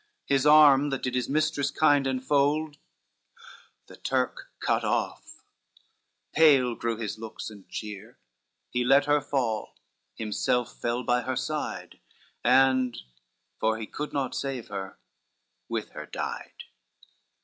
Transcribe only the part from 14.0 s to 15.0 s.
not save her,